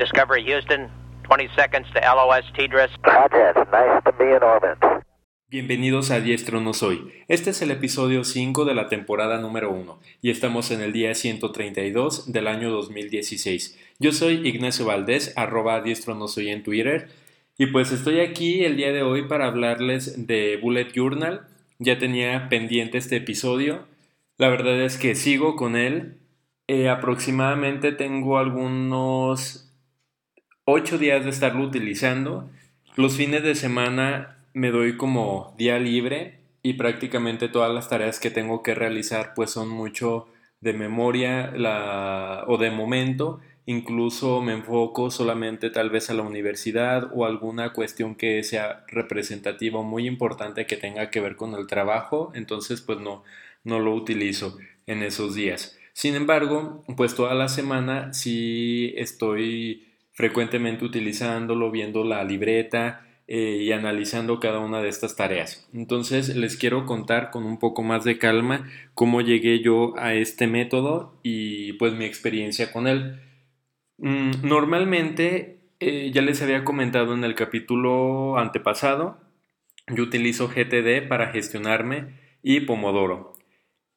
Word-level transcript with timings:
Discovery 0.00 0.42
Houston, 0.46 0.88
20 1.24 1.48
seconds 1.54 1.86
to 1.92 2.00
LOS 2.00 2.44
TDRIS. 2.56 2.88
nice 3.70 4.02
to 4.02 4.12
be 4.18 4.34
in 4.34 4.42
orbit. 4.42 4.78
Bienvenidos 5.48 6.10
a 6.10 6.20
Diestro 6.20 6.62
No 6.62 6.72
Soy. 6.72 7.12
Este 7.28 7.50
es 7.50 7.60
el 7.60 7.70
episodio 7.70 8.24
5 8.24 8.64
de 8.64 8.74
la 8.74 8.88
temporada 8.88 9.38
número 9.42 9.70
1 9.70 10.00
y 10.22 10.30
estamos 10.30 10.70
en 10.70 10.80
el 10.80 10.94
día 10.94 11.14
132 11.14 12.32
del 12.32 12.46
año 12.46 12.70
2016. 12.70 13.78
Yo 13.98 14.12
soy 14.12 14.48
Ignacio 14.48 14.86
Valdés, 14.86 15.34
arroba 15.36 15.82
Diestro 15.82 16.14
No 16.14 16.28
Soy 16.28 16.48
en 16.48 16.62
Twitter 16.62 17.10
y 17.58 17.66
pues 17.66 17.92
estoy 17.92 18.20
aquí 18.20 18.64
el 18.64 18.78
día 18.78 18.92
de 18.92 19.02
hoy 19.02 19.28
para 19.28 19.48
hablarles 19.48 20.26
de 20.26 20.56
Bullet 20.62 20.92
Journal. 20.94 21.46
Ya 21.78 21.98
tenía 21.98 22.48
pendiente 22.48 22.96
este 22.96 23.16
episodio. 23.16 23.86
La 24.38 24.48
verdad 24.48 24.80
es 24.80 24.96
que 24.96 25.14
sigo 25.14 25.56
con 25.56 25.76
él. 25.76 26.16
Eh, 26.68 26.88
aproximadamente 26.88 27.92
tengo 27.92 28.38
algunos 28.38 29.69
8 30.70 30.98
días 30.98 31.24
de 31.24 31.30
estarlo 31.30 31.64
utilizando. 31.64 32.48
Los 32.94 33.16
fines 33.16 33.42
de 33.42 33.56
semana 33.56 34.38
me 34.52 34.70
doy 34.70 34.96
como 34.96 35.52
día 35.58 35.80
libre 35.80 36.38
y 36.62 36.74
prácticamente 36.74 37.48
todas 37.48 37.72
las 37.74 37.88
tareas 37.88 38.20
que 38.20 38.30
tengo 38.30 38.62
que 38.62 38.76
realizar 38.76 39.32
pues 39.34 39.50
son 39.50 39.68
mucho 39.68 40.28
de 40.60 40.72
memoria 40.72 41.50
la, 41.56 42.44
o 42.46 42.56
de 42.56 42.70
momento. 42.70 43.40
Incluso 43.66 44.42
me 44.42 44.52
enfoco 44.52 45.10
solamente 45.10 45.70
tal 45.70 45.90
vez 45.90 46.08
a 46.08 46.14
la 46.14 46.22
universidad 46.22 47.10
o 47.14 47.24
alguna 47.24 47.72
cuestión 47.72 48.14
que 48.14 48.42
sea 48.44 48.84
representativa 48.86 49.80
o 49.80 49.82
muy 49.82 50.06
importante 50.06 50.66
que 50.66 50.76
tenga 50.76 51.10
que 51.10 51.20
ver 51.20 51.34
con 51.34 51.54
el 51.54 51.66
trabajo. 51.66 52.30
Entonces 52.34 52.80
pues 52.80 53.00
no, 53.00 53.24
no 53.64 53.80
lo 53.80 53.92
utilizo 53.92 54.56
en 54.86 55.02
esos 55.02 55.34
días. 55.34 55.76
Sin 55.94 56.14
embargo, 56.14 56.84
pues 56.96 57.16
toda 57.16 57.34
la 57.34 57.48
semana 57.48 58.12
sí 58.12 58.94
estoy 58.96 59.89
frecuentemente 60.20 60.84
utilizándolo, 60.84 61.70
viendo 61.70 62.04
la 62.04 62.22
libreta, 62.24 63.06
eh, 63.26 63.62
y 63.62 63.72
analizando 63.72 64.38
cada 64.38 64.58
una 64.58 64.82
de 64.82 64.90
estas 64.90 65.16
tareas. 65.16 65.66
Entonces 65.72 66.36
les 66.36 66.58
quiero 66.58 66.84
contar 66.84 67.30
con 67.30 67.44
un 67.44 67.58
poco 67.58 67.82
más 67.82 68.04
de 68.04 68.18
calma 68.18 68.68
cómo 68.92 69.22
llegué 69.22 69.62
yo 69.62 69.94
a 69.96 70.12
este 70.12 70.46
método 70.46 71.18
y 71.22 71.72
pues 71.74 71.94
mi 71.94 72.04
experiencia 72.04 72.70
con 72.70 72.86
él. 72.86 73.20
Mm, 73.96 74.32
normalmente, 74.42 75.60
eh, 75.78 76.10
ya 76.12 76.20
les 76.20 76.42
había 76.42 76.64
comentado 76.64 77.14
en 77.14 77.24
el 77.24 77.34
capítulo 77.34 78.36
antepasado, 78.36 79.20
yo 79.86 80.02
utilizo 80.02 80.48
GTD 80.48 81.08
para 81.08 81.32
gestionarme 81.32 82.18
y 82.42 82.60
Pomodoro. 82.60 83.32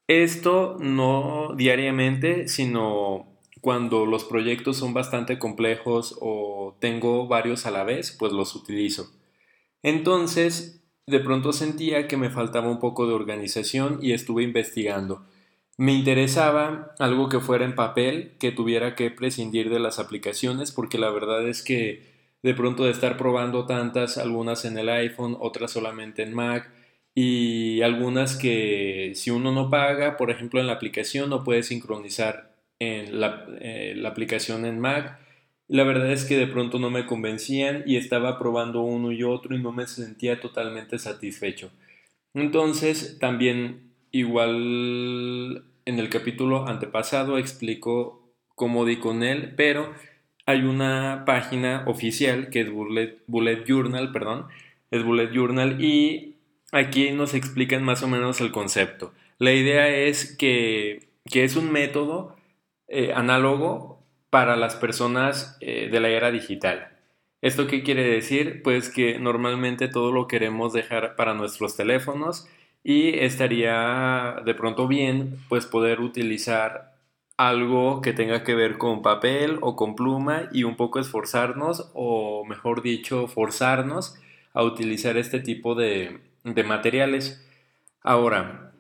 Esto 0.08 0.77
no 0.80 1.53
diariamente, 1.58 2.47
sino 2.47 3.33
cuando 3.64 4.06
los 4.06 4.25
proyectos 4.25 4.75
son 4.75 4.94
bastante 4.94 5.39
complejos 5.39 6.17
o 6.19 6.75
tengo 6.81 7.30
varios 7.30 7.66
a 7.66 7.72
la 7.72 7.86
vez, 7.86 8.11
pues 8.11 8.33
los 8.33 8.55
utilizo. 8.55 9.09
Entonces, 9.81 10.83
de 11.08 11.22
pronto 11.22 11.53
sentía 11.53 12.09
que 12.09 12.17
me 12.17 12.30
faltaba 12.30 12.70
un 12.70 12.81
poco 12.81 13.08
de 13.08 13.14
organización 13.14 14.00
y 14.02 14.11
estuve 14.11 14.44
investigando. 14.44 15.25
Me 15.78 15.94
interesaba 15.94 16.94
algo 17.00 17.30
que 17.30 17.39
fuera 17.39 17.64
en 17.64 17.73
papel, 17.73 18.33
que 18.38 18.52
tuviera 18.52 18.95
que 18.95 19.11
prescindir 19.11 19.70
de 19.70 19.80
las 19.80 19.98
aplicaciones, 19.98 20.73
porque 20.73 20.98
la 20.98 21.09
verdad 21.09 21.48
es 21.48 21.64
que 21.64 22.03
de 22.44 22.53
pronto 22.53 22.83
de 22.83 22.92
estar 22.92 23.16
probando 23.16 23.66
tantas, 23.66 24.17
algunas 24.17 24.66
en 24.66 24.77
el 24.77 24.89
iPhone, 24.89 25.38
otras 25.39 25.72
solamente 25.72 26.22
en 26.22 26.33
Mac, 26.33 26.70
y 27.16 27.81
algunas 27.81 28.36
que 28.36 29.14
si 29.16 29.31
uno 29.31 29.53
no 29.53 29.70
paga, 29.70 30.17
por 30.17 30.31
ejemplo 30.31 30.59
en 30.59 30.67
la 30.67 30.73
aplicación 30.73 31.30
no 31.30 31.45
puede 31.45 31.64
sincronizar 31.64 32.52
la, 33.12 33.45
eh, 33.59 33.94
la 33.95 34.09
aplicación 34.09 34.66
en 34.66 34.80
Mac 34.80 35.20
la 35.67 35.84
verdad 35.84 36.12
es 36.12 36.26
que 36.26 36.38
de 36.38 36.48
pronto 36.48 36.78
no 36.78 36.89
me 36.89 37.06
convencían 37.06 37.84
y 37.88 37.95
estaba 37.95 38.38
probando 38.38 38.81
uno 38.81 39.12
y 39.12 39.23
otro 39.23 39.56
y 39.56 39.59
no 39.59 39.72
me 39.72 39.88
sentía 39.88 40.39
totalmente 40.39 41.00
satisfecho. 41.00 41.72
Entonces, 42.34 43.17
también 43.20 43.92
igual 44.11 45.64
en 45.86 45.99
el 45.99 46.10
capítulo 46.10 46.67
antepasado 46.67 47.38
explico 47.38 48.22
cómo 48.55 48.86
di 48.86 48.98
con 48.98 49.23
él, 49.23 49.54
pero 49.55 49.93
hay 50.45 50.61
una 50.61 51.23
página 51.26 51.83
oficial 51.88 52.49
que 52.49 52.61
es 52.61 52.72
Bullet, 52.72 53.64
Journal, 53.66 54.11
perdón, 54.11 54.45
es 54.92 55.04
Bullet 55.04 55.32
Journal 55.33 55.83
y 55.83 56.36
aquí 56.72 57.11
nos 57.11 57.33
explican 57.33 57.83
más 57.83 58.04
o 58.04 58.08
menos 58.08 58.42
el 58.42 58.52
concepto. 58.52 59.14
La 59.39 59.54
idea 59.54 59.88
es 59.89 60.36
que, 60.36 61.08
es 61.33 61.55
un 61.55 61.72
método 61.72 62.36
eh, 62.88 63.14
análogo 63.14 64.04
para 64.30 64.55
las 64.55 64.76
personas 64.76 65.58
eh, 65.61 65.89
de 65.92 65.99
la 65.99 66.10
era 66.10 66.32
digital. 66.32 66.89
¿Esto 67.42 67.67
qué 67.67 67.83
quiere 67.83 68.04
decir? 68.04 68.61
Pues 68.64 68.89
que 68.89 69.20
normalmente 69.20 69.88
todo 69.88 70.11
lo 70.11 70.27
queremos 70.27 70.73
dejar 70.73 71.16
para 71.16 71.33
nuestros 71.33 71.76
teléfonos 71.76 72.48
y 72.83 73.20
estaría 73.20 74.38
de 74.45 74.54
pronto 74.55 74.88
bien 74.88 75.38
pues 75.49 75.66
poder 75.66 75.99
utilizar 75.99 76.93
algo 77.38 78.02
que 78.02 78.14
tenga 78.14 78.43
que 78.43 78.55
ver 78.55 78.77
con 78.77 79.02
papel 79.02 79.58
o 79.61 79.76
con 79.76 79.95
pluma 79.95 80.49
y 80.52 80.64
un 80.64 80.76
poco 80.76 80.99
esforzarnos 80.99 81.92
o 81.93 82.45
mejor 82.45 82.82
dicho 82.82 83.27
forzarnos 83.27 84.16
a 84.54 84.64
utilizar 84.64 85.17
este 85.17 85.39
tipo 85.39 85.76
de, 85.76 86.20
de 86.43 86.64
materiales. 86.64 87.45
Ahora, 88.02 88.73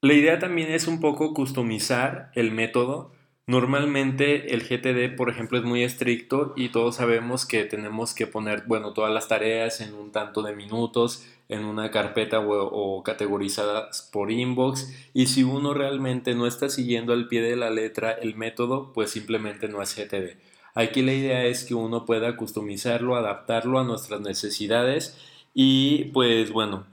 la 0.00 0.12
idea 0.12 0.38
también 0.38 0.70
es 0.70 0.86
un 0.86 1.00
poco 1.00 1.34
customizar 1.34 2.30
el 2.34 2.52
método 2.52 3.12
Normalmente 3.48 4.52
el 4.52 4.60
GTD, 4.60 5.16
por 5.16 5.30
ejemplo, 5.30 5.56
es 5.56 5.64
muy 5.64 5.82
estricto 5.82 6.52
y 6.54 6.68
todos 6.68 6.96
sabemos 6.96 7.46
que 7.46 7.64
tenemos 7.64 8.12
que 8.12 8.26
poner, 8.26 8.64
bueno, 8.66 8.92
todas 8.92 9.10
las 9.10 9.26
tareas 9.26 9.80
en 9.80 9.94
un 9.94 10.12
tanto 10.12 10.42
de 10.42 10.54
minutos, 10.54 11.24
en 11.48 11.64
una 11.64 11.90
carpeta 11.90 12.40
o, 12.40 13.02
categorizadas 13.02 14.10
por 14.12 14.30
inbox. 14.30 14.92
Y 15.14 15.28
si 15.28 15.44
uno 15.44 15.72
realmente 15.72 16.34
no 16.34 16.46
está 16.46 16.68
siguiendo 16.68 17.14
al 17.14 17.26
pie 17.26 17.40
de 17.40 17.56
la 17.56 17.70
letra 17.70 18.12
el 18.12 18.34
método, 18.34 18.92
pues 18.92 19.12
simplemente 19.12 19.66
no 19.66 19.80
es 19.80 19.96
GTD. 19.96 20.36
Aquí 20.74 21.00
la 21.00 21.14
idea 21.14 21.46
es 21.46 21.64
que 21.64 21.74
uno 21.74 22.04
pueda 22.04 22.36
customizarlo, 22.36 23.16
adaptarlo 23.16 23.78
a 23.78 23.84
nuestras 23.84 24.20
necesidades 24.20 25.16
y 25.54 26.10
pues 26.12 26.52
bueno, 26.52 26.84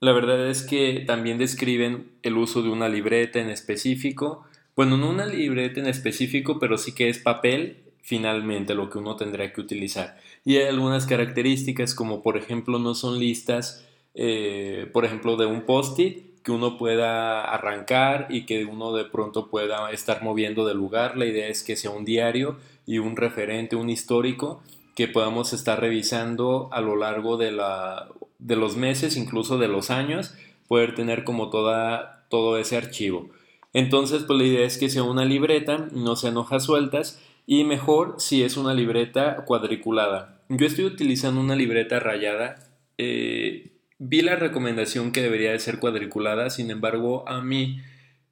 la 0.00 0.12
verdad 0.12 0.48
es 0.48 0.62
que 0.62 1.04
también 1.06 1.38
describen 1.38 2.12
el 2.22 2.36
uso 2.36 2.62
de 2.62 2.70
una 2.70 2.88
libreta 2.88 3.40
en 3.40 3.50
específico 3.50 4.46
bueno, 4.76 4.98
no 4.98 5.08
una 5.08 5.24
libreta 5.24 5.80
en 5.80 5.86
específico, 5.86 6.58
pero 6.58 6.76
sí 6.76 6.94
que 6.94 7.08
es 7.08 7.18
papel 7.18 7.82
finalmente 8.02 8.74
lo 8.74 8.90
que 8.90 8.98
uno 8.98 9.16
tendría 9.16 9.50
que 9.50 9.62
utilizar. 9.62 10.18
Y 10.44 10.58
hay 10.58 10.68
algunas 10.68 11.06
características 11.06 11.94
como 11.94 12.22
por 12.22 12.36
ejemplo 12.36 12.78
no 12.78 12.94
son 12.94 13.18
listas, 13.18 13.86
eh, 14.14 14.88
por 14.92 15.06
ejemplo, 15.06 15.38
de 15.38 15.46
un 15.46 15.62
post-it 15.62 16.42
que 16.42 16.52
uno 16.52 16.76
pueda 16.76 17.42
arrancar 17.42 18.26
y 18.28 18.44
que 18.44 18.66
uno 18.66 18.92
de 18.92 19.06
pronto 19.06 19.48
pueda 19.48 19.90
estar 19.92 20.22
moviendo 20.22 20.66
de 20.66 20.74
lugar. 20.74 21.16
La 21.16 21.24
idea 21.24 21.48
es 21.48 21.62
que 21.62 21.74
sea 21.74 21.90
un 21.90 22.04
diario 22.04 22.58
y 22.84 22.98
un 22.98 23.16
referente, 23.16 23.76
un 23.76 23.88
histórico 23.88 24.62
que 24.94 25.08
podamos 25.08 25.54
estar 25.54 25.80
revisando 25.80 26.68
a 26.70 26.82
lo 26.82 26.96
largo 26.96 27.38
de, 27.38 27.50
la, 27.50 28.08
de 28.46 28.54
los 28.54 28.76
meses, 28.76 29.16
incluso 29.16 29.58
de 29.58 29.66
los 29.66 29.90
años, 29.90 30.34
poder 30.68 30.94
tener 30.94 31.24
como 31.24 31.50
toda, 31.50 32.26
todo 32.30 32.58
ese 32.58 32.76
archivo. 32.76 33.28
Entonces, 33.72 34.22
pues 34.22 34.38
la 34.38 34.44
idea 34.44 34.64
es 34.64 34.78
que 34.78 34.88
sea 34.88 35.02
una 35.02 35.24
libreta, 35.24 35.88
no 35.92 36.14
sean 36.14 36.36
hojas 36.36 36.64
sueltas 36.64 37.20
y 37.44 37.64
mejor 37.64 38.14
si 38.18 38.44
es 38.44 38.56
una 38.56 38.72
libreta 38.72 39.44
cuadriculada. 39.44 40.40
Yo 40.48 40.66
estoy 40.66 40.84
utilizando 40.84 41.40
una 41.40 41.56
libreta 41.56 41.98
rayada. 41.98 42.56
Eh, 42.98 43.72
vi 43.98 44.22
la 44.22 44.36
recomendación 44.36 45.10
que 45.10 45.22
debería 45.22 45.50
de 45.50 45.58
ser 45.58 45.80
cuadriculada, 45.80 46.48
sin 46.48 46.70
embargo, 46.70 47.28
a 47.28 47.42
mí 47.42 47.80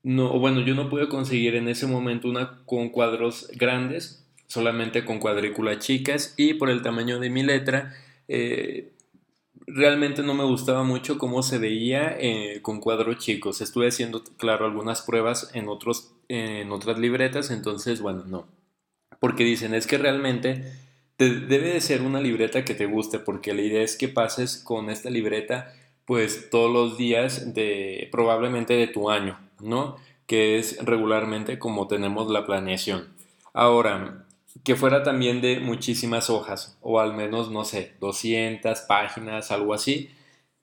no, 0.05 0.39
bueno, 0.39 0.61
yo 0.61 0.77
no 0.77 0.89
pude 0.89 1.09
conseguir 1.09 1.57
en 1.57 1.67
ese 1.67 1.89
momento 1.89 2.29
una 2.29 2.63
con 2.67 2.91
cuadros 2.91 3.51
grandes, 3.57 4.25
solamente 4.47 5.05
con 5.05 5.19
cuadrículas 5.19 5.81
chicas 5.81 6.35
y 6.37 6.55
por 6.55 6.71
el 6.71 6.83
tamaño 6.83 7.19
de 7.19 7.31
mi 7.31 7.43
letra, 7.43 7.93
eh, 8.29 8.94
realmente 9.75 10.23
no 10.23 10.35
me 10.35 10.45
gustaba 10.45 10.85
mucho 10.85 11.19
cómo 11.19 11.43
se 11.43 11.59
veía 11.59 12.17
eh, 12.19 12.61
con 12.63 12.81
cuadros 12.81 13.19
chicos. 13.19 13.61
Estuve 13.61 13.89
haciendo, 13.89 14.23
claro, 14.37 14.67
algunas 14.67 15.03
pruebas 15.03 15.51
en, 15.53 15.69
otros, 15.69 16.13
en 16.29 16.71
otras 16.71 16.99
libretas, 16.99 17.51
entonces, 17.51 18.01
bueno, 18.01 18.25
no. 18.25 18.47
Porque 19.19 19.45
dicen, 19.45 19.75
es 19.75 19.87
que 19.87 19.99
realmente 19.99 20.73
debe 21.19 21.73
de 21.73 21.81
ser 21.81 22.03
una 22.03 22.21
libreta 22.21 22.65
que 22.65 22.75
te 22.75 22.87
guste, 22.87 23.19
porque 23.19 23.53
la 23.53 23.63
idea 23.63 23.83
es 23.83 23.97
que 23.97 24.09
pases 24.09 24.59
con 24.59 24.91
esta 24.91 25.11
libreta, 25.11 25.75
pues 26.05 26.51
todos 26.51 26.73
los 26.73 26.97
días 26.97 27.55
de 27.55 28.09
probablemente 28.13 28.75
de 28.75 28.87
tu 28.87 29.11
año, 29.11 29.39
¿no? 29.61 29.97
Que 30.27 30.59
es 30.59 30.85
regularmente 30.85 31.59
como 31.59 31.89
tenemos 31.89 32.31
la 32.31 32.47
planeación. 32.47 33.09
Ahora, 33.53 34.25
que 34.63 34.77
fuera 34.77 35.03
también 35.03 35.41
de 35.41 35.59
muchísimas 35.59 36.31
hojas, 36.31 36.79
o 36.81 37.01
al 37.01 37.15
menos, 37.15 37.51
no 37.51 37.65
sé, 37.65 37.95
200 38.01 38.81
páginas, 38.83 39.51
algo 39.51 39.75
así. 39.75 40.11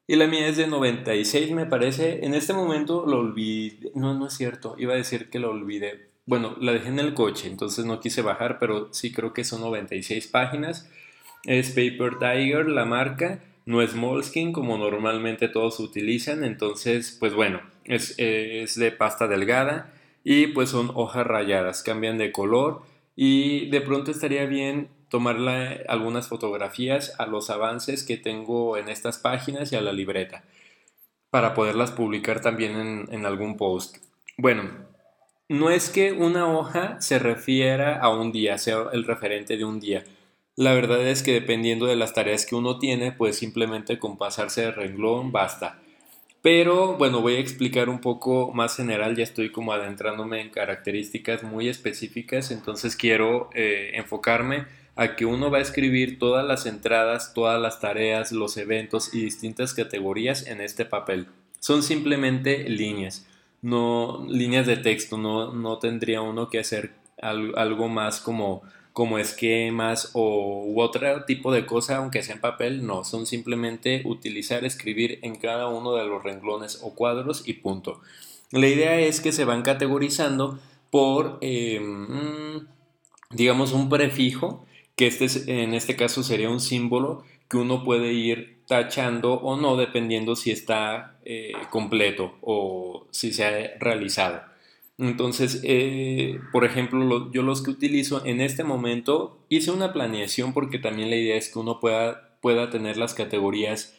Y 0.08 0.16
la 0.16 0.28
mía 0.28 0.48
es 0.48 0.58
de 0.58 0.68
96, 0.68 1.52
me 1.52 1.66
parece. 1.66 2.26
En 2.26 2.34
este 2.34 2.54
momento 2.54 3.06
lo 3.06 3.20
olvidé. 3.20 3.92
No, 3.96 4.14
no 4.14 4.28
es 4.28 4.34
cierto. 4.34 4.76
Iba 4.78 4.94
a 4.94 4.98
decir 4.98 5.30
que 5.30 5.40
lo 5.40 5.52
olvidé. 5.52 6.10
bueno, 6.26 6.56
la 6.60 6.74
dejé 6.74 6.90
en 6.90 7.00
el 7.00 7.14
coche, 7.14 7.48
entonces 7.48 7.86
no 7.86 8.00
quise 8.00 8.22
bajar, 8.22 8.60
pero 8.60 8.94
sí 8.94 9.12
creo 9.12 9.34
que 9.34 9.44
son 9.44 9.62
96 9.62 10.28
páginas. 10.28 10.90
Es 11.46 11.70
Paper 11.72 12.20
Tiger, 12.20 12.68
la 12.68 12.86
marca, 12.86 13.40
no 13.66 13.82
es 13.82 13.96
Moleskine 13.96 14.54
como 14.54 14.78
normalmente 14.78 15.48
todos 15.48 15.80
utilizan, 15.80 16.44
entonces, 16.44 17.18
pues 17.20 17.34
bueno, 17.34 17.62
es, 17.86 18.16
es 18.18 18.76
de 18.76 18.92
pasta 18.92 19.28
delgada 19.28 19.94
y 20.24 20.48
pues 20.48 20.70
son 20.70 20.92
hojas 20.94 21.26
rayadas, 21.26 21.84
cambian 21.84 22.18
de 22.18 22.32
color 22.32 22.84
y 23.16 23.69
de 23.69 23.81
pronto 23.81 24.12
estaría 24.12 24.46
bien 24.46 24.90
tomarle 25.10 25.84
algunas 25.88 26.28
fotografías 26.28 27.13
a 27.19 27.25
los 27.25 27.50
avances 27.50 28.04
que 28.04 28.18
tengo 28.18 28.78
en 28.78 28.90
estas 28.90 29.18
páginas 29.18 29.72
y 29.72 29.75
a 29.75 29.81
la 29.81 29.92
libreta 29.92 30.44
para 31.30 31.54
poderlas 31.54 31.92
publicar 31.92 32.42
también 32.42 32.75
en, 32.75 33.08
en 33.12 33.25
algún 33.25 33.58
post. 33.58 33.98
Bueno, 34.38 34.69
no 35.50 35.69
es 35.69 35.90
que 35.90 36.13
una 36.13 36.48
hoja 36.50 37.00
se 37.02 37.19
refiera 37.19 38.00
a 38.00 38.10
un 38.10 38.31
día, 38.31 38.58
sea 38.58 38.86
el 38.94 39.04
referente 39.04 39.58
de 39.58 39.66
un 39.66 39.80
día. 39.80 40.06
La 40.56 40.74
verdad 40.74 41.06
es 41.06 41.24
que 41.24 41.34
dependiendo 41.34 41.86
de 41.88 41.96
las 41.96 42.13
tareas 42.13 42.46
que 42.46 42.56
uno 42.56 42.80
tiene, 42.80 43.12
pues 43.12 43.38
simplemente 43.38 44.00
con 44.00 44.18
pasarse 44.18 44.62
de 44.62 44.72
renglón 44.72 45.31
basta. 45.31 45.80
Pero 46.42 46.98
bueno, 46.98 47.22
voy 47.22 47.36
a 47.36 47.40
explicar 47.40 47.88
un 47.88 48.00
poco 48.00 48.52
más 48.52 48.76
general, 48.76 49.16
ya 49.16 49.24
estoy 49.24 49.52
como 49.52 49.74
adentrándome 49.74 50.42
en 50.42 50.50
características 50.50 51.44
muy 51.44 51.70
específicas, 51.70 52.50
entonces 52.50 52.96
quiero 52.96 53.52
eh, 53.54 53.92
enfocarme 53.94 54.66
a 54.96 55.16
que 55.16 55.26
uno 55.26 55.52
va 55.52 55.60
a 55.60 55.62
escribir 55.62 56.18
todas 56.18 56.46
las 56.46 56.66
entradas, 56.66 57.34
todas 57.36 57.62
las 57.62 57.80
tareas, 57.80 58.32
los 58.32 58.58
eventos 58.58 59.14
y 59.14 59.22
distintas 59.24 59.76
categorías 59.76 60.48
en 60.48 60.62
este 60.62 60.84
papel. 60.84 61.28
Son 61.60 61.84
simplemente 61.84 62.68
líneas, 62.68 63.28
no 63.62 64.26
líneas 64.28 64.66
de 64.66 64.78
texto, 64.78 65.20
no, 65.20 65.54
no 65.54 65.78
tendría 65.78 66.22
uno 66.22 66.50
que 66.50 66.60
hacer 66.60 66.92
algo 67.22 67.88
más 67.88 68.20
como 68.20 68.64
como 68.94 69.18
esquemas 69.18 70.12
o 70.14 70.74
otro 70.76 71.24
tipo 71.26 71.52
de 71.52 71.66
cosa, 71.66 71.98
aunque 71.98 72.24
sea 72.24 72.36
en 72.36 72.42
papel, 72.42 72.86
no, 72.86 73.04
son 73.04 73.26
simplemente 73.26 74.02
utilizar, 74.06 74.66
escribir 74.66 75.20
en 75.22 75.36
cada 75.36 75.70
uno 75.70 75.94
de 75.94 76.06
los 76.06 76.24
renglones 76.24 76.80
o 76.82 76.94
cuadros 76.94 77.44
y 77.48 77.54
punto. 77.54 78.02
La 78.52 78.68
idea 78.68 79.00
es 79.00 79.22
que 79.22 79.32
se 79.32 79.46
van 79.46 79.62
categorizando 79.62 80.60
por, 80.90 81.38
em, 81.42 82.68
digamos, 83.30 83.72
un 83.72 83.90
prefijo, 83.90 84.66
que 84.96 85.08
este, 85.08 85.64
en 85.64 85.74
este 85.74 85.96
caso 85.96 86.22
sería 86.22 86.50
un 86.50 86.60
símbolo 86.60 87.24
que 87.50 87.58
uno 87.58 87.84
puede 87.84 88.14
ir 88.14 88.62
tachando 88.68 89.34
o 89.36 89.56
no, 89.58 89.78
dependiendo 89.78 90.36
si 90.36 90.52
está 90.52 91.18
eh, 91.24 91.54
completo 91.70 92.38
o 92.42 93.08
si 93.12 93.32
se 93.32 93.46
ha 93.46 93.80
realizado. 93.80 94.50
Entonces, 94.98 95.62
eh, 95.64 96.40
por 96.52 96.66
ejemplo, 96.66 97.32
yo 97.32 97.42
los 97.42 97.64
que 97.64 97.72
utilizo 97.72 98.26
en 98.26 98.42
este 98.42 98.64
momento, 98.64 99.46
hice 99.50 99.72
una 99.72 99.94
planeación 99.94 100.54
porque 100.54 100.80
también 100.80 101.10
la 101.10 101.16
idea 101.16 101.36
es 101.38 101.50
que 101.50 101.60
uno 101.60 101.80
pueda, 101.80 102.38
pueda 102.42 102.70
tener 102.70 102.98
las 102.98 103.14
categorías 103.14 103.98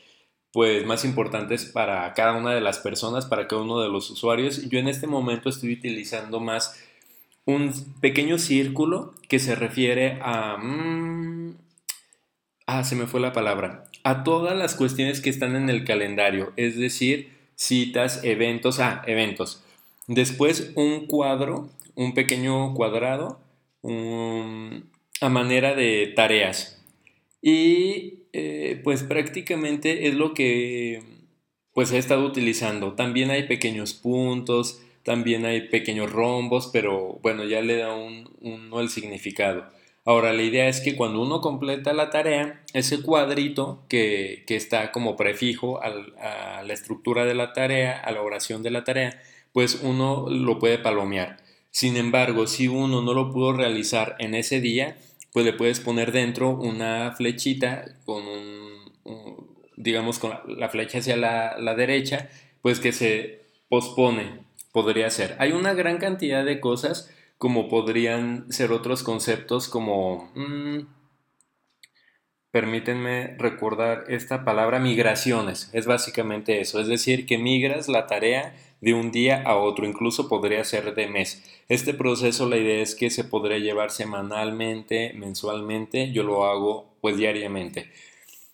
pues 0.52 0.84
más 0.84 1.04
importantes 1.04 1.64
para 1.64 2.12
cada 2.12 2.36
una 2.36 2.54
de 2.54 2.60
las 2.60 2.78
personas, 2.78 3.24
para 3.26 3.48
cada 3.48 3.62
uno 3.62 3.80
de 3.80 3.88
los 3.88 4.10
usuarios. 4.10 4.68
Yo 4.68 4.78
en 4.78 4.88
este 4.88 5.06
momento 5.06 5.48
estoy 5.48 5.72
utilizando 5.72 6.40
más 6.40 6.78
un 7.44 7.72
pequeño 8.00 8.38
círculo 8.38 9.14
que 9.28 9.38
se 9.38 9.54
refiere 9.54 10.18
a... 10.22 10.58
Mm, 10.58 11.56
ah, 12.66 12.84
se 12.84 12.96
me 12.96 13.06
fue 13.06 13.20
la 13.20 13.32
palabra. 13.32 13.84
A 14.04 14.24
todas 14.24 14.56
las 14.56 14.74
cuestiones 14.74 15.20
que 15.20 15.30
están 15.30 15.56
en 15.56 15.70
el 15.70 15.84
calendario, 15.84 16.52
es 16.56 16.76
decir, 16.76 17.32
citas, 17.56 18.22
eventos, 18.22 18.78
ah, 18.78 19.02
eventos. 19.06 19.64
Después 20.06 20.72
un 20.74 21.06
cuadro, 21.06 21.68
un 21.94 22.14
pequeño 22.14 22.74
cuadrado 22.74 23.40
a 25.20 25.28
manera 25.28 25.74
de 25.74 26.12
tareas. 26.14 26.82
Y 27.40 28.24
eh, 28.32 28.80
pues 28.82 29.02
prácticamente 29.02 30.08
es 30.08 30.14
lo 30.14 30.34
que 30.34 31.02
pues 31.74 31.92
he 31.92 31.98
estado 31.98 32.24
utilizando. 32.24 32.94
También 32.94 33.30
hay 33.30 33.44
pequeños 33.44 33.94
puntos, 33.94 34.82
también 35.02 35.44
hay 35.44 35.68
pequeños 35.68 36.12
rombos, 36.12 36.70
pero 36.72 37.18
bueno, 37.22 37.44
ya 37.44 37.60
le 37.60 37.76
da 37.76 37.94
un, 37.94 38.28
el 38.78 38.88
significado. 38.88 39.64
Ahora, 40.04 40.32
la 40.32 40.42
idea 40.42 40.68
es 40.68 40.80
que 40.80 40.96
cuando 40.96 41.22
uno 41.22 41.40
completa 41.40 41.92
la 41.92 42.10
tarea, 42.10 42.62
ese 42.72 43.02
cuadrito 43.02 43.84
que, 43.88 44.44
está 44.48 44.90
como 44.90 45.16
prefijo 45.16 45.80
a 45.80 46.62
la 46.62 46.72
estructura 46.72 47.24
de 47.24 47.34
la 47.34 47.52
tarea, 47.52 47.98
a 48.00 48.10
la 48.10 48.22
oración 48.22 48.62
de 48.62 48.70
la 48.70 48.84
tarea, 48.84 49.22
pues 49.52 49.80
uno 49.82 50.28
lo 50.28 50.58
puede 50.58 50.78
palomear. 50.78 51.38
Sin 51.70 51.96
embargo, 51.96 52.46
si 52.46 52.68
uno 52.68 53.00
no 53.02 53.14
lo 53.14 53.32
pudo 53.32 53.52
realizar 53.52 54.16
en 54.18 54.34
ese 54.34 54.60
día, 54.60 54.96
pues 55.32 55.46
le 55.46 55.52
puedes 55.52 55.80
poner 55.80 56.12
dentro 56.12 56.50
una 56.50 57.12
flechita 57.16 57.96
con 58.04 58.26
un, 58.26 59.52
digamos, 59.76 60.18
con 60.18 60.32
la, 60.46 60.68
flecha 60.68 60.98
hacia 60.98 61.16
la, 61.16 61.74
derecha, 61.74 62.28
pues 62.60 62.78
que 62.78 62.92
se 62.92 63.40
pospone, 63.68 64.40
podría 64.72 65.08
ser. 65.10 65.34
Hay 65.38 65.52
una 65.52 65.72
gran 65.72 65.98
cantidad 65.98 66.44
de 66.44 66.60
cosas 66.60 67.10
como 67.38 67.68
podrían 67.68 68.50
ser 68.52 68.72
otros 68.72 69.02
conceptos 69.02 69.68
como... 69.68 70.30
Mm, 70.34 70.86
permítanme 72.50 73.34
recordar 73.38 74.04
esta 74.08 74.44
palabra 74.44 74.78
migraciones. 74.78 75.70
Es 75.72 75.86
básicamente 75.86 76.60
eso, 76.60 76.80
es 76.80 76.86
decir, 76.86 77.24
que 77.24 77.38
migras 77.38 77.88
la 77.88 78.06
tarea 78.06 78.54
de 78.82 78.92
un 78.92 79.12
día 79.12 79.42
a 79.42 79.56
otro, 79.56 79.86
incluso 79.86 80.28
podría 80.28 80.62
ser 80.64 80.94
de 80.94 81.06
mes. 81.06 81.42
Este 81.68 81.94
proceso 81.94 82.48
la 82.48 82.58
idea 82.58 82.82
es 82.82 82.94
que 82.94 83.08
se 83.08 83.24
podría 83.24 83.58
llevar 83.58 83.90
semanalmente, 83.90 85.14
mensualmente, 85.14 86.12
yo 86.12 86.24
lo 86.24 86.44
hago 86.44 86.92
pues 87.00 87.16
diariamente. 87.16 87.90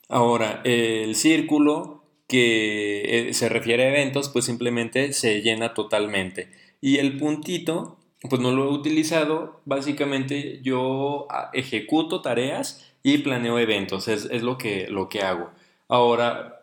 Ahora, 0.09 0.61
el 0.65 1.17
círculo 1.17 2.05
que 2.29 3.31
eh, 3.31 3.35
se 3.35 3.49
refiere 3.49 3.85
a 3.85 3.89
eventos, 3.89 4.29
pues 4.29 4.45
simplemente 4.45 5.15
se 5.15 5.41
llena 5.41 5.73
totalmente. 5.73 6.51
Y 6.83 6.99
el 6.99 7.17
puntito, 7.17 7.97
pues 8.29 8.41
no 8.41 8.53
lo 8.53 8.67
he 8.67 8.73
utilizado, 8.73 9.61
básicamente 9.65 10.61
yo 10.63 11.27
ah, 11.31 11.51
ejecuto 11.55 12.21
tareas 12.21 12.87
y 13.03 13.19
planeo 13.19 13.59
eventos, 13.59 14.09
es, 14.09 14.43
lo, 14.43 14.59
que, 14.59 14.89
lo 14.89 15.09
que 15.09 15.23
hago. 15.23 15.51
Ahora, 15.89 16.58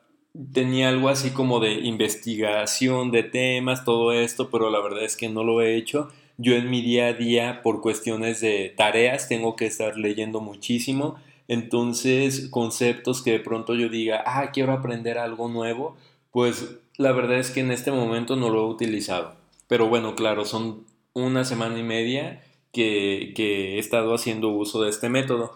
tenía 0.53 0.89
algo 0.89 1.09
así 1.09 1.31
como 1.31 1.59
de 1.59 1.73
investigación 1.73 3.11
de 3.11 3.23
temas, 3.23 3.85
todo 3.85 4.11
esto, 4.11 4.49
pero 4.49 4.69
la 4.69 4.81
verdad 4.81 5.03
es 5.03 5.15
que 5.15 5.29
no 5.29 5.43
lo 5.43 5.61
he 5.61 5.75
hecho. 5.75 6.09
Yo 6.37 6.55
en 6.55 6.69
mi 6.69 6.81
día 6.81 7.07
a 7.07 7.13
día, 7.13 7.61
por 7.61 7.81
cuestiones 7.81 8.41
de 8.41 8.73
tareas, 8.75 9.29
tengo 9.29 9.55
que 9.55 9.65
estar 9.65 9.97
leyendo 9.97 10.41
muchísimo. 10.41 11.15
Entonces, 11.47 12.49
conceptos 12.49 13.21
que 13.21 13.31
de 13.31 13.39
pronto 13.39 13.75
yo 13.75 13.89
diga, 13.89 14.23
ah, 14.25 14.51
quiero 14.51 14.73
aprender 14.73 15.18
algo 15.18 15.47
nuevo, 15.47 15.95
pues 16.31 16.77
la 16.97 17.11
verdad 17.11 17.37
es 17.37 17.51
que 17.51 17.61
en 17.61 17.71
este 17.71 17.92
momento 17.92 18.35
no 18.35 18.49
lo 18.49 18.61
he 18.61 18.69
utilizado. 18.69 19.35
Pero 19.68 19.87
bueno, 19.87 20.15
claro, 20.15 20.45
son 20.45 20.85
una 21.13 21.45
semana 21.45 21.80
y 21.80 21.83
media 21.83 22.44
que, 22.73 23.33
que 23.35 23.75
he 23.75 23.80
estado 23.80 24.13
haciendo 24.13 24.49
uso 24.49 24.83
de 24.83 24.89
este 24.89 25.07
método. 25.07 25.54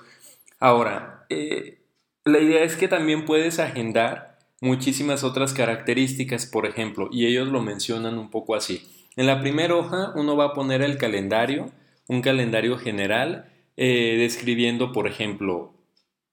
Ahora, 0.59 1.25
eh, 1.29 1.79
la 2.23 2.39
idea 2.39 2.63
es 2.63 2.75
que 2.75 2.87
también 2.87 3.25
puedes 3.25 3.59
agendar 3.59 4.28
muchísimas 4.61 5.23
otras 5.23 5.53
características, 5.53 6.45
por 6.45 6.65
ejemplo, 6.65 7.09
y 7.11 7.25
ellos 7.25 7.47
lo 7.47 7.61
mencionan 7.61 8.17
un 8.17 8.29
poco 8.29 8.55
así. 8.55 9.07
En 9.15 9.27
la 9.27 9.41
primera 9.41 9.75
hoja 9.75 10.11
uno 10.15 10.35
va 10.35 10.45
a 10.45 10.53
poner 10.53 10.81
el 10.81 10.97
calendario, 10.97 11.71
un 12.07 12.21
calendario 12.21 12.77
general, 12.77 13.51
eh, 13.77 14.15
describiendo, 14.17 14.91
por 14.91 15.07
ejemplo, 15.07 15.73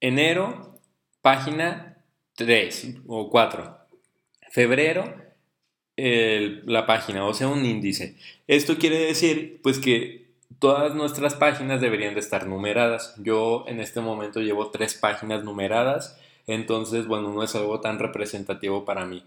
enero, 0.00 0.78
página 1.22 2.04
3 2.34 2.98
o 3.06 3.30
4. 3.30 3.78
Febrero, 4.50 5.14
la 5.96 6.86
página, 6.86 7.24
o 7.24 7.34
sea, 7.34 7.48
un 7.48 7.64
índice. 7.64 8.16
Esto 8.46 8.76
quiere 8.76 8.98
decir, 8.98 9.60
pues 9.62 9.78
que 9.78 10.26
todas 10.58 10.94
nuestras 10.94 11.34
páginas 11.34 11.80
deberían 11.80 12.14
de 12.14 12.20
estar 12.20 12.46
numeradas. 12.46 13.14
Yo 13.18 13.64
en 13.66 13.80
este 13.80 14.00
momento 14.00 14.40
llevo 14.40 14.70
tres 14.70 14.94
páginas 14.94 15.44
numeradas, 15.44 16.18
entonces, 16.46 17.06
bueno, 17.06 17.32
no 17.32 17.42
es 17.42 17.54
algo 17.54 17.80
tan 17.80 17.98
representativo 17.98 18.84
para 18.84 19.04
mí. 19.04 19.22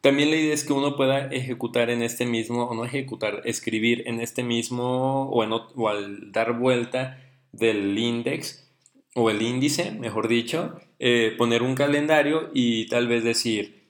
También 0.00 0.30
la 0.30 0.36
idea 0.36 0.52
es 0.52 0.64
que 0.64 0.72
uno 0.74 0.96
pueda 0.96 1.28
ejecutar 1.28 1.88
en 1.90 2.02
este 2.02 2.26
mismo, 2.26 2.64
o 2.64 2.74
no 2.74 2.84
ejecutar, 2.84 3.40
escribir 3.44 4.02
en 4.06 4.20
este 4.20 4.42
mismo, 4.42 5.30
o, 5.30 5.44
en, 5.44 5.52
o 5.52 5.88
al 5.88 6.30
dar 6.30 6.58
vuelta 6.58 7.20
del 7.52 7.98
index, 7.98 8.70
o 9.14 9.30
el 9.30 9.40
índice, 9.42 9.92
mejor 9.92 10.28
dicho, 10.28 10.78
eh, 10.98 11.34
poner 11.38 11.62
un 11.62 11.74
calendario 11.74 12.50
y 12.52 12.86
tal 12.88 13.08
vez 13.08 13.24
decir, 13.24 13.84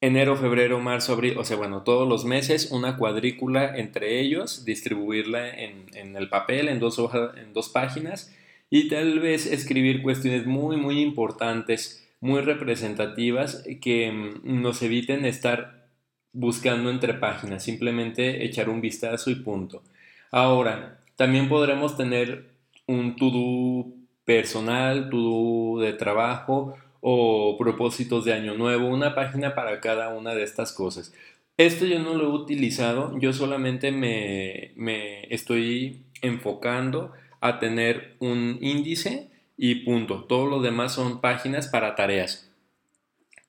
enero, 0.00 0.36
febrero, 0.36 0.80
marzo, 0.80 1.12
abril, 1.12 1.38
o 1.38 1.44
sea, 1.44 1.56
bueno, 1.56 1.82
todos 1.82 2.08
los 2.08 2.24
meses, 2.24 2.70
una 2.70 2.96
cuadrícula 2.96 3.76
entre 3.76 4.20
ellos, 4.20 4.64
distribuirla 4.64 5.48
en, 5.48 6.16
el 6.16 6.28
papel, 6.28 6.68
en 6.68 6.78
dos, 6.78 6.98
hojas, 6.98 7.36
en 7.38 7.52
dos 7.52 7.68
páginas, 7.70 8.34
y 8.70 8.88
tal 8.88 9.20
vez 9.20 9.46
escribir 9.46 10.02
cuestiones 10.02 10.46
muy, 10.46 10.76
muy 10.76 11.00
importantes, 11.00 12.03
muy 12.24 12.40
representativas, 12.40 13.62
que 13.82 14.10
mm, 14.10 14.62
nos 14.62 14.80
eviten 14.80 15.26
estar 15.26 15.88
buscando 16.32 16.88
entre 16.88 17.12
páginas, 17.12 17.62
simplemente 17.62 18.46
echar 18.46 18.70
un 18.70 18.80
vistazo 18.80 19.30
y 19.30 19.34
punto. 19.34 19.82
Ahora, 20.30 21.00
también 21.16 21.50
podremos 21.50 21.98
tener 21.98 22.46
un 22.86 23.16
to-do 23.16 23.92
personal, 24.24 25.10
to-do 25.10 25.80
de 25.80 25.92
trabajo 25.92 26.74
o 27.02 27.58
propósitos 27.58 28.24
de 28.24 28.32
año 28.32 28.54
nuevo, 28.54 28.88
una 28.88 29.14
página 29.14 29.54
para 29.54 29.80
cada 29.80 30.08
una 30.08 30.34
de 30.34 30.44
estas 30.44 30.72
cosas. 30.72 31.12
Esto 31.58 31.84
yo 31.84 31.98
no 31.98 32.14
lo 32.14 32.24
he 32.24 32.42
utilizado, 32.42 33.18
yo 33.18 33.34
solamente 33.34 33.92
me, 33.92 34.72
me 34.76 35.24
estoy 35.24 36.00
enfocando 36.22 37.12
a 37.42 37.58
tener 37.58 38.16
un 38.18 38.56
índice 38.62 39.28
y 39.56 39.84
punto. 39.84 40.24
Todo 40.24 40.46
lo 40.46 40.60
demás 40.60 40.92
son 40.92 41.20
páginas 41.20 41.68
para 41.68 41.94
tareas. 41.94 42.50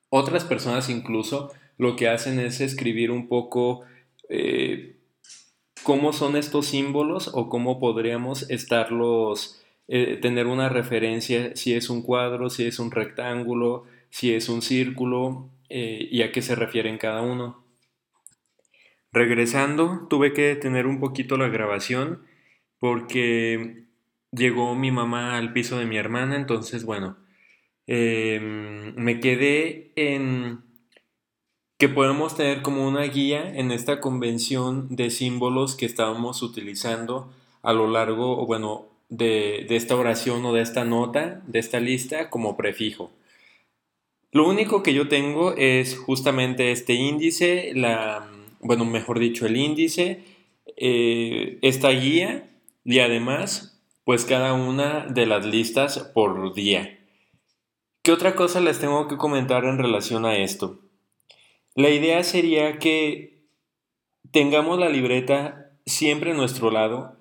Otras 0.10 0.46
personas 0.46 0.90
incluso 0.90 1.52
lo 1.78 1.96
que 1.96 2.08
hacen 2.08 2.40
es 2.40 2.62
escribir 2.62 3.12
un 3.12 3.28
poco 3.28 3.82
eh, 4.30 4.96
cómo 5.84 6.14
son 6.14 6.36
estos 6.36 6.68
símbolos 6.68 7.30
o 7.34 7.50
cómo 7.50 7.80
podríamos 7.80 8.50
estarlos, 8.50 9.62
eh, 9.88 10.18
tener 10.22 10.48
una 10.48 10.70
referencia 10.70 11.56
si 11.56 11.74
es 11.74 11.90
un 11.90 12.02
cuadro, 12.02 12.50
si 12.50 12.66
es 12.66 12.80
un 12.80 12.92
rectángulo, 12.92 13.86
si 14.10 14.34
es 14.34 14.50
un 14.50 14.62
círculo 14.62 15.50
eh, 15.70 16.08
y 16.10 16.22
a 16.22 16.32
qué 16.32 16.42
se 16.42 16.56
refieren 16.56 16.98
cada 16.98 17.22
uno. 17.22 17.64
Regresando, 19.12 20.08
tuve 20.10 20.34
que 20.34 20.44
detener 20.44 20.88
un 20.88 21.00
poquito 21.00 21.38
la 21.38 21.48
grabación 21.48 22.24
porque 22.80 23.85
llegó 24.36 24.76
mi 24.76 24.92
mamá 24.92 25.38
al 25.38 25.54
piso 25.54 25.78
de 25.78 25.86
mi 25.86 25.98
hermana, 25.98 26.36
entonces 26.36 26.86
bueno, 26.86 27.18
em, 27.88 28.96
me 28.96 29.20
quedé 29.20 29.92
en 29.96 30.64
que 31.78 31.90
podemos 31.90 32.36
tener 32.36 32.62
como 32.62 32.88
una 32.88 33.04
guía 33.04 33.54
en 33.56 33.72
esta 33.72 34.00
convención 34.00 34.96
de 34.96 35.10
símbolos 35.10 35.76
que 35.76 35.86
estábamos 35.86 36.42
utilizando 36.42 37.34
a 37.64 37.74
lo 37.74 37.88
largo, 37.88 38.46
bueno, 38.46 38.88
de, 39.10 39.66
esta 39.70 39.96
oración 39.96 40.46
o 40.46 40.54
de 40.54 40.62
esta 40.62 40.86
nota, 40.86 41.42
de 41.48 41.60
esta 41.60 41.80
lista 41.80 42.30
como 42.30 42.56
prefijo. 42.58 43.12
Lo 44.32 44.48
único 44.48 44.84
que 44.84 44.94
yo 44.94 45.08
tengo 45.08 45.54
es 45.56 45.98
justamente 45.98 46.72
este 46.72 46.94
índice, 46.94 47.72
la, 47.74 48.30
bueno, 48.60 48.86
mejor 48.86 49.20
dicho, 49.20 49.46
el 49.46 49.58
índice, 49.58 50.24
eh, 50.78 51.58
esta 51.62 51.90
guía 51.90 52.50
y 52.84 53.00
además 53.00 53.75
pues 54.06 54.24
cada 54.24 54.54
una 54.54 55.08
de 55.08 55.26
las 55.26 55.46
listas 55.46 56.00
por 56.14 56.54
día. 56.54 57.00
¿Qué 58.04 58.12
otra 58.12 58.36
cosa 58.36 58.62
les 58.62 58.80
tengo 58.80 59.08
que 59.08 59.18
comentar 59.18 59.66
en 59.66 59.80
relación 59.80 60.26
a 60.26 60.38
esto? 60.38 60.80
La 61.74 61.90
idea 61.90 62.24
sería 62.24 62.78
que 62.78 63.48
tengamos 64.32 64.78
la 64.78 64.90
libreta 64.90 65.72
siempre 65.88 66.32
a 66.32 66.36
nuestro 66.36 66.70
lado. 66.70 67.18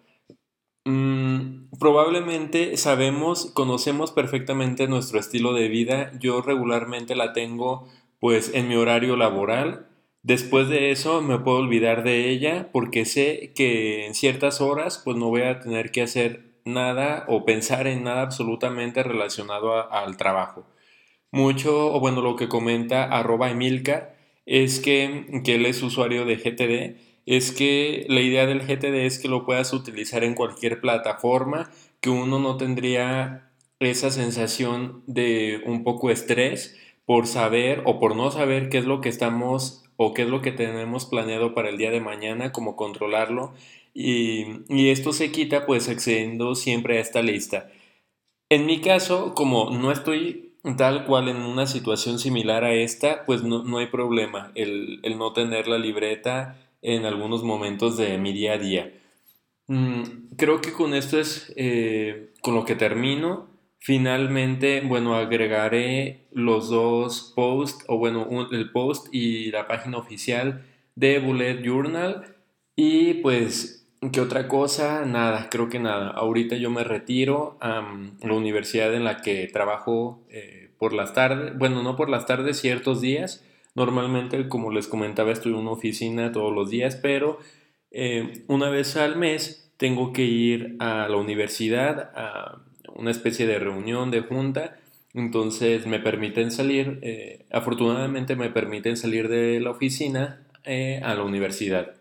Mm, 0.85 1.71
probablemente 1.81 2.77
sabemos, 2.77 3.47
conocemos 3.55 4.13
perfectamente 4.13 4.87
nuestro 4.87 5.19
estilo 5.19 5.55
de 5.55 5.69
vida. 5.69 6.13
Yo 6.21 6.43
regularmente 6.43 7.17
la 7.17 7.33
tengo 7.33 7.89
pues 8.21 8.53
en 8.53 8.69
mi 8.69 8.77
horario 8.77 9.17
laboral. 9.17 9.89
Después 10.23 10.69
de 10.69 10.91
eso 10.91 11.23
me 11.23 11.39
puedo 11.39 11.59
olvidar 11.59 12.05
de 12.05 12.29
ella 12.29 12.69
porque 12.73 13.07
sé 13.07 13.53
que 13.55 14.07
en 14.07 14.15
ciertas 14.15 14.61
horas 14.61 15.01
pues 15.03 15.17
no 15.17 15.31
voy 15.31 15.43
a 15.43 15.61
tener 15.61 15.91
que 15.91 16.03
hacer 16.03 16.54
nada 16.65 17.25
o 17.29 17.45
pensar 17.45 17.87
en 17.87 18.05
nada 18.05 18.23
absolutamente 18.23 19.03
relacionado 19.03 19.93
al 19.93 20.17
trabajo. 20.17 20.67
Mucho, 21.31 21.93
o 21.93 22.01
bueno, 22.01 22.23
lo 22.23 22.37
que 22.37 22.49
comenta 22.49 23.05
arroba 23.05 23.51
Emilka 23.51 24.15
es 24.47 24.81
que, 24.81 25.43
que 25.45 25.57
él 25.57 25.67
es 25.67 25.83
usuario 25.83 26.25
de 26.25 26.37
GTD, 26.37 27.01
es 27.27 27.53
que 27.53 28.07
la 28.09 28.21
idea 28.21 28.47
del 28.47 28.61
GTD 28.61 29.07
es 29.07 29.19
que 29.19 29.29
lo 29.29 29.45
puedas 29.45 29.73
utilizar 29.73 30.25
en 30.25 30.35
cualquier 30.35 30.81
plataforma, 30.81 31.71
que 32.01 32.11
uno 32.11 32.39
no 32.39 32.57
tendría 32.57 33.51
esa 33.81 34.11
sensación 34.11 35.03
de 35.07 35.63
un 35.67 35.85
poco 35.85 36.11
estrés 36.11 36.79
por 37.07 37.27
saber 37.27 37.83
o 37.85 37.99
por 37.99 38.17
no 38.17 38.31
saber 38.31 38.69
qué 38.69 38.79
es 38.79 38.85
lo 38.85 39.01
que 39.01 39.09
estamos 39.09 39.85
o 39.97 40.15
qué 40.15 40.23
es 40.23 40.29
lo 40.29 40.43
que 40.43 40.53
tenemos 40.53 41.07
planeado 41.07 41.55
para 41.55 41.69
el 41.69 41.79
día 41.79 41.91
de 41.91 42.01
mañana, 42.01 42.53
cómo 42.53 42.77
controlarlo 42.77 43.55
y, 43.95 44.91
esto 44.91 45.13
se 45.13 45.31
quita 45.31 45.67
pues 45.67 45.89
accediendo 45.89 46.57
siempre 46.57 46.99
a 46.99 47.01
esta 47.01 47.23
lista. 47.23 47.71
En 48.51 48.67
mi 48.67 48.81
caso, 48.81 49.35
como 49.35 49.71
no 49.71 49.93
estoy 49.93 50.55
tal 50.77 51.07
cual 51.07 51.29
en 51.29 51.37
una 51.37 51.67
situación 51.67 52.19
similar 52.19 52.65
a 52.65 52.75
esta, 52.75 53.25
pues 53.25 53.43
no, 53.45 53.79
hay 53.79 53.87
problema 53.87 54.51
el, 54.55 55.01
no 55.17 55.33
tener 55.33 55.69
la 55.69 55.79
libreta 55.79 56.59
en 56.83 57.05
algunos 57.05 57.45
momentos 57.45 57.97
de 57.97 58.19
mi 58.19 58.33
día 58.33 58.55
a 58.55 58.59
día. 58.59 58.93
Mm, 59.69 60.35
creo 60.37 60.61
que 60.61 60.73
con 60.73 60.95
esto 60.95 61.19
es 61.19 61.53
eh, 61.57 62.33
con 62.43 62.55
lo 62.55 62.65
que 62.65 62.75
termino. 62.75 63.49
Finalmente, 63.79 64.81
bueno, 64.81 65.15
agregaré 65.15 66.27
los 66.33 66.69
dos 66.71 67.33
posts, 67.37 67.85
o 67.87 67.99
bueno, 67.99 68.27
el 68.51 68.71
post 68.73 69.09
y 69.13 69.51
la 69.51 69.69
página 69.69 69.99
oficial 69.99 70.65
de 70.97 71.19
Bullet 71.19 71.63
Journal. 71.63 72.35
Y 72.77 73.15
pues 73.15 73.84
¿Qué 74.13 74.21
otra 74.21 74.49
cosa? 74.49 75.05
Nada, 75.07 75.49
creo 75.51 75.69
que 75.69 75.79
nada. 75.79 76.09
Ahorita 76.11 76.57
yo 76.57 76.69
me 76.71 76.83
retiro 76.85 77.57
a 77.61 77.81
la 78.23 78.35
universidad 78.35 78.93
en 78.93 79.05
la 79.05 79.19
que 79.23 79.47
trabajo 79.47 80.21
eh, 80.31 80.71
por 80.79 80.93
las 80.93 81.15
tardes, 81.15 81.57
bueno, 81.57 81.83
no 81.83 81.95
por 81.97 82.11
las 82.11 82.27
tardes, 82.27 82.59
ciertos 82.59 83.01
días. 83.01 83.45
Normalmente, 83.75 84.49
como 84.49 84.73
les 84.73 84.89
comentaba, 84.89 85.31
estoy 85.33 85.53
en 85.53 85.59
una 85.59 85.71
oficina 85.71 86.33
todos 86.33 86.53
los 86.53 86.71
días, 86.71 86.97
pero 86.97 87.39
eh, 87.93 88.45
una 88.49 88.69
vez 88.69 88.97
al 88.97 89.17
mes 89.17 89.73
tengo 89.77 90.13
que 90.13 90.25
ir 90.25 90.77
a 90.81 91.09
la 91.09 91.17
universidad 91.17 92.11
a 92.17 92.63
una 92.95 93.13
especie 93.13 93.47
de 93.47 93.59
reunión, 93.59 94.11
de 94.11 94.21
junta. 94.23 94.77
Entonces 95.15 95.87
me 95.87 96.01
permiten 96.01 96.51
salir, 96.51 96.99
eh, 97.03 97.47
afortunadamente 97.53 98.35
me 98.35 98.51
permiten 98.51 98.97
salir 98.97 99.29
de 99.29 99.61
la 99.61 99.71
oficina 99.71 100.41
a 100.65 101.15
la 101.15 101.23
universidad. 101.23 101.95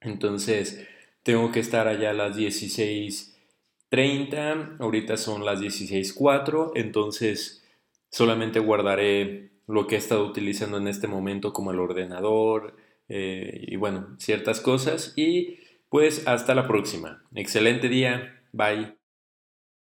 Entonces, 0.00 0.86
tengo 1.22 1.52
que 1.52 1.60
estar 1.60 1.86
allá 1.88 2.10
a 2.10 2.14
las 2.14 2.36
16.30, 2.36 4.76
ahorita 4.80 5.16
son 5.16 5.44
las 5.44 5.60
16.04, 5.60 6.72
entonces 6.74 7.64
solamente 8.10 8.58
guardaré 8.58 9.52
lo 9.66 9.86
que 9.86 9.96
he 9.96 9.98
estado 9.98 10.24
utilizando 10.26 10.78
en 10.78 10.88
este 10.88 11.08
momento 11.08 11.52
como 11.52 11.70
el 11.70 11.80
ordenador 11.80 12.76
eh, 13.08 13.64
y 13.68 13.76
bueno, 13.76 14.16
ciertas 14.18 14.60
cosas 14.60 15.12
y 15.16 15.58
pues 15.88 16.26
hasta 16.26 16.54
la 16.54 16.66
próxima. 16.66 17.22
Excelente 17.34 17.88
día, 17.88 18.42
bye. 18.52 19.01